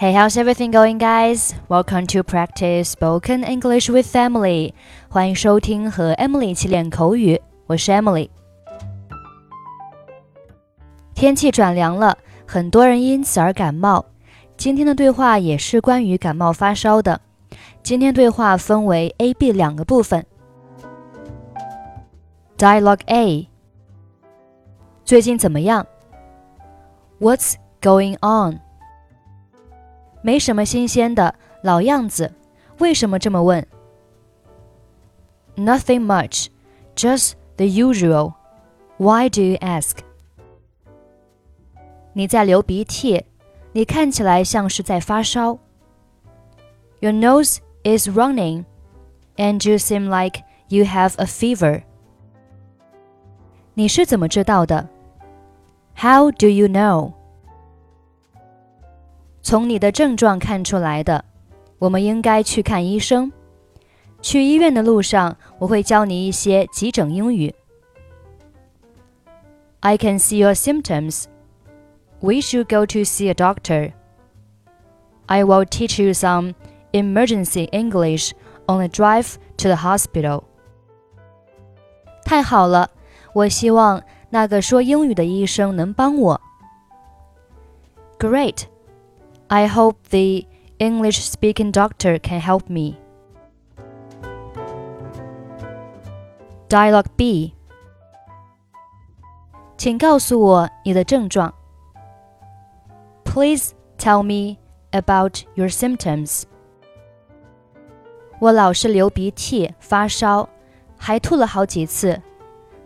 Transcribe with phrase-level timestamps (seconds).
[0.00, 1.52] Hey, how's everything going, guys?
[1.68, 4.72] Welcome to practice spoken English with Emily.
[5.10, 8.30] 欢迎收听和 Emily 一起练口语，我是 Emily。
[11.14, 12.16] 天气转凉了，
[12.46, 14.02] 很多人因此而感冒。
[14.56, 17.20] 今天的对话也是关于感冒发烧的。
[17.82, 20.24] 今天对话分为 A、B 两个部分。
[22.56, 23.46] Dialogue A：
[25.04, 25.86] 最近怎么样
[27.20, 28.60] ？What's going on？
[30.21, 32.33] 没什么新鲜的，老样子。
[32.79, 33.65] 为什么这么问？
[35.55, 36.47] Nothing much,
[36.95, 38.33] just the usual.
[38.97, 39.97] Why do you ask?
[42.13, 43.25] 你在流鼻涕，
[43.73, 45.59] 你看起来像是在发烧。
[46.99, 48.65] Your nose is running,
[49.37, 51.83] and you seem like you have a fever.
[53.73, 54.89] 你是怎么知道的？
[55.97, 57.13] How do you know?
[59.41, 61.23] 从你的症状看出来的，
[61.79, 63.31] 我们应该去看医生。
[64.21, 67.53] 去医院的路上，我会教你一些急诊英语。
[69.81, 71.25] I can see your symptoms.
[72.21, 73.93] We should go to see a doctor.
[75.27, 76.55] I will teach you some
[76.91, 78.31] emergency English
[78.65, 80.43] on the drive to the hospital.
[82.23, 82.89] 太好了，
[83.33, 86.41] 我希望那个说英语的医生能帮我。
[88.17, 88.63] Great.
[89.49, 90.45] I hope the
[90.77, 92.95] English speaking doctor can help me.
[96.67, 97.53] Dialogue B.
[99.77, 101.53] 请告诉我你的症状。
[103.23, 104.57] Please tell me
[104.91, 106.43] about your symptoms.
[108.39, 110.49] 我老是流鼻涕、发烧，
[110.97, 112.21] 还吐了好几次。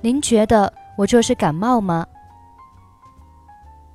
[0.02, 2.06] 您觉得我这是感冒吗？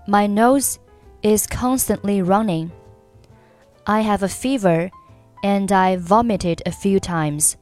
[0.06, 0.77] My nose
[1.22, 2.70] is constantly running.
[3.86, 4.90] I have a fever
[5.42, 7.56] and I vomited a few times.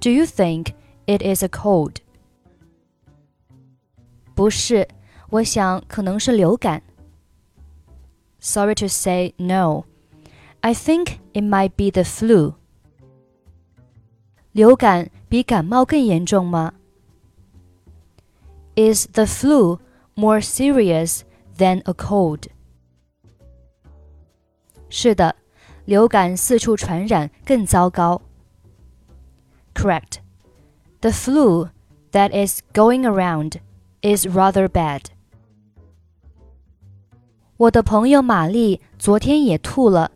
[0.00, 0.74] Do you think
[1.06, 1.96] it is a cold?
[4.34, 4.88] 不是，
[5.30, 6.82] 我想可能是流感。
[8.40, 9.84] Sorry to say no.
[10.60, 12.54] I think it might be the flu.
[14.52, 16.74] 流感比感冒更严重吗？
[18.74, 19.78] Is the flu
[20.14, 21.22] more serious
[21.58, 22.48] than a cold?
[24.88, 25.36] 是的，
[25.84, 28.20] 流感四处传染更糟糕。
[29.74, 30.18] Correct.
[31.00, 31.70] The flu
[32.12, 33.60] that is going around
[34.02, 35.06] is rather bad.
[37.56, 40.10] 我的朋友玛丽昨天也吐了，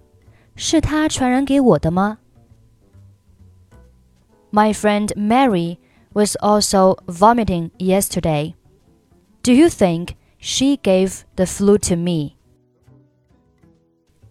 [0.56, 2.18] 是她传染给我的吗？
[4.50, 5.78] My friend Mary
[6.12, 8.54] was also vomiting yesterday.
[9.42, 12.36] Do you think she gave the flu to me?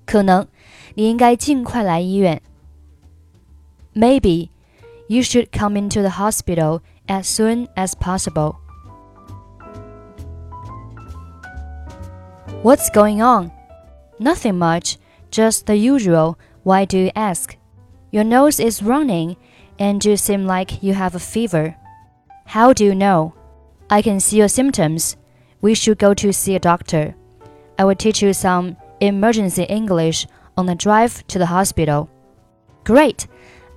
[0.09, 0.47] 可能，
[0.93, 2.41] 你应该尽快来医院。
[3.93, 4.49] Maybe
[5.07, 8.55] you should come into the hospital as soon as possible.
[12.63, 13.51] What's going on?
[14.19, 14.97] Nothing much,
[15.31, 16.35] just the usual.
[16.63, 17.57] Why do you ask?
[18.11, 19.35] Your nose is running
[19.77, 21.75] and you seem like you have a fever.
[22.45, 23.33] How do you know?
[23.89, 25.15] I can see your symptoms.
[25.61, 27.15] We should go to see a doctor.
[27.77, 32.10] I will teach you some emergency English on the drive to the hospital.
[32.84, 33.26] Great!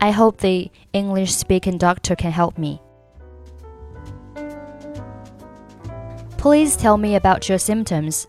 [0.01, 2.81] I hope the English speaking doctor can help me.
[6.37, 8.27] Please tell me about your symptoms.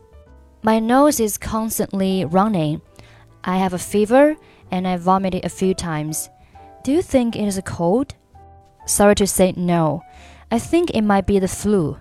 [0.62, 2.80] My nose is constantly running.
[3.42, 4.36] I have a fever
[4.70, 6.30] and I vomited a few times.
[6.84, 8.14] Do you think it is a cold?
[8.86, 10.02] Sorry to say no.
[10.50, 11.96] I think it might be the flu.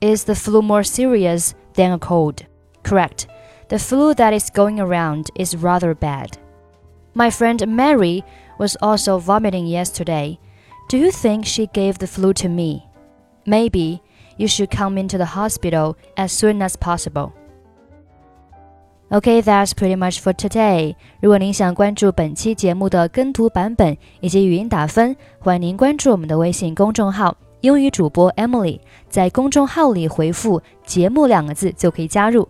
[0.00, 2.44] Is the flu more serious than a cold?
[2.82, 3.26] Correct.
[3.69, 6.37] The flu that is going around is rather bad.
[7.13, 8.23] My friend Mary
[8.57, 10.37] was also vomiting yesterday.
[10.89, 12.83] Do you think she gave the flu to me?
[13.45, 14.01] Maybe
[14.37, 17.31] you should come into the hospital as soon as possible.
[19.11, 20.95] Okay, that's pretty much for today.
[21.21, 28.79] 如果您想关注本期节目的跟读版本以及语音打分，欢迎您关注我们的微信公众号“英语主播 Emily”。
[29.09, 32.49] 在公众号里回复“节目”两个字就可以加入。